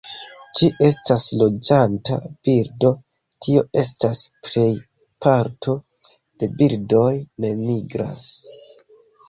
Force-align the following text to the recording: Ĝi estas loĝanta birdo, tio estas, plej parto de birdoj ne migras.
Ĝi 0.59 0.67
estas 0.85 1.25
loĝanta 1.41 2.17
birdo, 2.47 2.91
tio 3.47 3.63
estas, 3.83 4.23
plej 4.49 4.67
parto 5.27 5.79
de 6.41 6.53
birdoj 6.63 7.09
ne 7.17 7.57
migras. 7.65 8.29